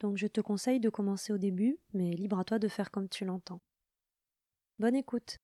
donc 0.00 0.16
je 0.16 0.26
te 0.26 0.40
conseille 0.40 0.80
de 0.80 0.88
commencer 0.90 1.32
au 1.32 1.38
début, 1.38 1.78
mais 1.92 2.10
libre 2.10 2.38
à 2.38 2.44
toi 2.44 2.58
de 2.58 2.68
faire 2.68 2.90
comme 2.90 3.08
tu 3.08 3.24
l'entends. 3.24 3.60
Bonne 4.78 4.94
écoute. 4.94 5.38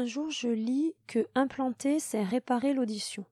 Un 0.00 0.06
jour, 0.06 0.30
je 0.30 0.48
lis 0.48 0.94
que 1.06 1.26
implanter, 1.34 2.00
c'est 2.00 2.22
réparer 2.22 2.72
l'audition. 2.72 3.26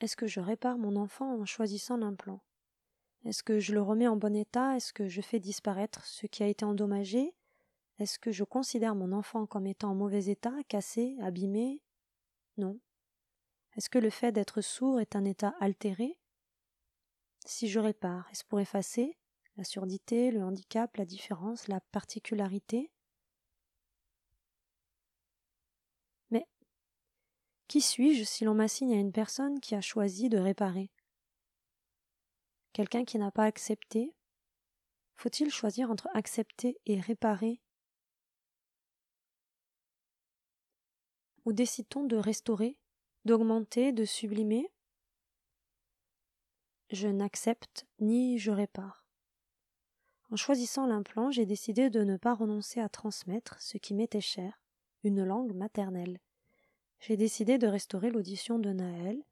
Est-ce 0.00 0.16
que 0.16 0.26
je 0.26 0.40
répare 0.40 0.76
mon 0.76 0.96
enfant 0.96 1.40
en 1.40 1.46
choisissant 1.46 1.96
l'implant 1.96 2.42
Est-ce 3.24 3.42
que 3.42 3.60
je 3.60 3.72
le 3.72 3.80
remets 3.80 4.08
en 4.08 4.16
bon 4.16 4.36
état? 4.36 4.76
Est-ce 4.76 4.92
que 4.92 5.08
je 5.08 5.22
fais 5.22 5.40
disparaître 5.40 6.04
ce 6.04 6.26
qui 6.26 6.42
a 6.42 6.48
été 6.48 6.64
endommagé? 6.66 7.34
Est-ce 7.98 8.18
que 8.18 8.30
je 8.30 8.44
considère 8.44 8.94
mon 8.94 9.12
enfant 9.12 9.46
comme 9.46 9.66
étant 9.66 9.92
en 9.92 9.94
mauvais 9.94 10.26
état, 10.26 10.54
cassé, 10.68 11.16
abîmé? 11.22 11.80
Non. 12.58 12.78
Est-ce 13.74 13.88
que 13.88 13.98
le 13.98 14.10
fait 14.10 14.32
d'être 14.32 14.60
sourd 14.60 15.00
est 15.00 15.16
un 15.16 15.24
état 15.24 15.54
altéré? 15.60 16.18
Si 17.46 17.68
je 17.68 17.78
répare, 17.78 18.28
est-ce 18.30 18.44
pour 18.44 18.60
effacer 18.60 19.16
la 19.56 19.64
surdité, 19.64 20.30
le 20.30 20.42
handicap, 20.42 20.94
la 20.98 21.06
différence, 21.06 21.68
la 21.68 21.80
particularité? 21.80 22.90
Qui 27.68 27.80
suis-je 27.80 28.22
si 28.22 28.44
l'on 28.44 28.54
m'assigne 28.54 28.94
à 28.94 29.00
une 29.00 29.10
personne 29.10 29.58
qui 29.58 29.74
a 29.74 29.80
choisi 29.80 30.28
de 30.28 30.38
réparer? 30.38 30.92
Quelqu'un 32.72 33.04
qui 33.04 33.18
n'a 33.18 33.32
pas 33.32 33.44
accepté? 33.44 34.14
Faut-il 35.16 35.50
choisir 35.50 35.90
entre 35.90 36.08
accepter 36.14 36.78
et 36.86 37.00
réparer? 37.00 37.60
Ou 41.44 41.52
décide-t-on 41.52 42.04
de 42.04 42.16
restaurer, 42.16 42.78
d'augmenter, 43.24 43.90
de 43.92 44.04
sublimer? 44.04 44.70
Je 46.90 47.08
n'accepte 47.08 47.84
ni 47.98 48.38
je 48.38 48.52
répare. 48.52 49.04
En 50.30 50.36
choisissant 50.36 50.86
l'implant, 50.86 51.32
j'ai 51.32 51.46
décidé 51.46 51.90
de 51.90 52.04
ne 52.04 52.16
pas 52.16 52.34
renoncer 52.34 52.80
à 52.80 52.88
transmettre 52.88 53.60
ce 53.60 53.76
qui 53.76 53.94
m'était 53.94 54.20
cher, 54.20 54.60
une 55.02 55.24
langue 55.24 55.54
maternelle 55.54 56.20
j'ai 57.00 57.16
décidé 57.16 57.58
de 57.58 57.66
restaurer 57.66 58.10
l'audition 58.10 58.58
de 58.58 58.72
Naël, 58.72 59.22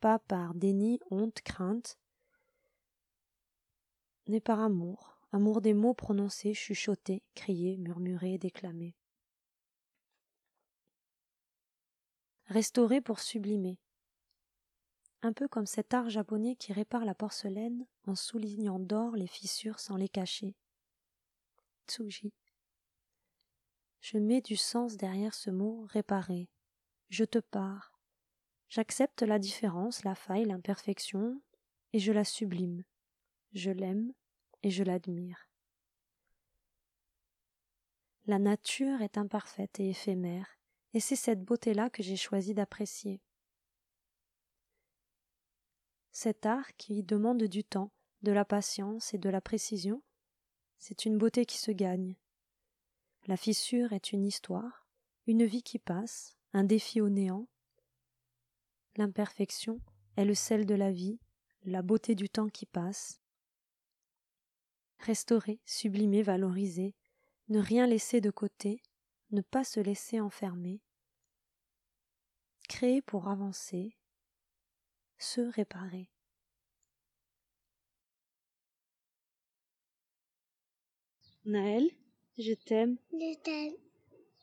pas 0.00 0.18
par 0.18 0.54
déni, 0.54 1.00
honte, 1.10 1.40
crainte, 1.42 1.98
mais 4.28 4.40
par 4.40 4.60
amour, 4.60 5.18
amour 5.32 5.60
des 5.60 5.74
mots 5.74 5.94
prononcés, 5.94 6.54
chuchotés, 6.54 7.22
criés, 7.34 7.76
murmurés, 7.76 8.38
déclamés. 8.38 8.94
Restaurer 12.46 13.00
pour 13.00 13.20
sublimer. 13.20 13.78
Un 15.22 15.32
peu 15.32 15.48
comme 15.48 15.66
cet 15.66 15.94
art 15.94 16.10
japonais 16.10 16.54
qui 16.54 16.72
répare 16.72 17.04
la 17.04 17.14
porcelaine 17.14 17.86
en 18.06 18.14
soulignant 18.14 18.78
d'or 18.78 19.16
les 19.16 19.26
fissures 19.26 19.80
sans 19.80 19.96
les 19.96 20.08
cacher. 20.08 20.54
Tsuji. 21.88 22.32
Je 24.00 24.18
mets 24.18 24.40
du 24.40 24.56
sens 24.56 24.96
derrière 24.96 25.34
ce 25.34 25.50
mot 25.50 25.86
réparer, 25.88 26.48
je 27.08 27.24
te 27.24 27.38
pars. 27.38 27.92
J'accepte 28.68 29.22
la 29.22 29.38
différence, 29.38 30.04
la 30.04 30.14
faille, 30.14 30.44
l'imperfection, 30.44 31.40
et 31.92 31.98
je 31.98 32.12
la 32.12 32.24
sublime. 32.24 32.84
Je 33.52 33.70
l'aime 33.70 34.12
et 34.62 34.70
je 34.70 34.82
l'admire. 34.82 35.48
La 38.26 38.38
nature 38.38 39.02
est 39.02 39.18
imparfaite 39.18 39.78
et 39.78 39.90
éphémère, 39.90 40.58
et 40.94 41.00
c'est 41.00 41.16
cette 41.16 41.44
beauté-là 41.44 41.90
que 41.90 42.02
j'ai 42.02 42.16
choisi 42.16 42.54
d'apprécier. 42.54 43.22
Cet 46.10 46.44
art 46.44 46.74
qui 46.76 47.04
demande 47.04 47.44
du 47.44 47.62
temps, 47.62 47.92
de 48.22 48.32
la 48.32 48.44
patience 48.44 49.14
et 49.14 49.18
de 49.18 49.28
la 49.28 49.40
précision, 49.40 50.02
c'est 50.78 51.04
une 51.04 51.18
beauté 51.18 51.46
qui 51.46 51.58
se 51.58 51.70
gagne. 51.70 52.16
La 53.26 53.36
fissure 53.36 53.92
est 53.92 54.12
une 54.12 54.24
histoire, 54.24 54.86
une 55.26 55.44
vie 55.44 55.62
qui 55.62 55.78
passe, 55.78 56.35
un 56.52 56.64
défi 56.64 57.00
au 57.00 57.08
néant. 57.08 57.46
L'imperfection 58.96 59.80
est 60.16 60.24
le 60.24 60.34
sel 60.34 60.66
de 60.66 60.74
la 60.74 60.90
vie, 60.90 61.18
la 61.64 61.82
beauté 61.82 62.14
du 62.14 62.28
temps 62.28 62.48
qui 62.48 62.66
passe. 62.66 63.20
Restaurer, 65.00 65.60
sublimer, 65.66 66.22
valoriser, 66.22 66.94
ne 67.48 67.58
rien 67.58 67.86
laisser 67.86 68.20
de 68.20 68.30
côté, 68.30 68.82
ne 69.30 69.42
pas 69.42 69.64
se 69.64 69.80
laisser 69.80 70.20
enfermer, 70.20 70.80
créer 72.68 73.02
pour 73.02 73.28
avancer, 73.28 73.96
se 75.18 75.40
réparer. 75.40 76.10
Naël, 81.44 81.88
je 82.38 82.54
t'aime. 82.54 82.96
Je 83.12 83.38
t'aime. 83.38 83.74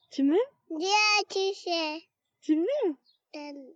Tu 0.10 0.24
m'aimes? 0.24 0.38
Bien, 0.78 0.90
tu 1.30 1.54
sais. 1.54 2.02
Tu 2.42 2.56
m'aimes 2.56 2.96
T'aimes. 3.32 3.74